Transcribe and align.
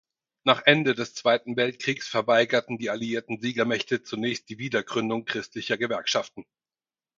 Nach 0.45 0.63
Ende 0.65 0.95
des 0.95 1.13
Zweiten 1.13 1.55
Weltkriegs 1.57 2.07
verweigerten 2.07 2.79
die 2.79 2.89
Alliierten 2.89 3.39
Siegermächte 3.39 4.01
zunächst 4.01 4.49
die 4.49 4.57
Wiedergründung 4.57 5.25
christlicher 5.25 5.77
Gewerkschaften. 5.77 6.43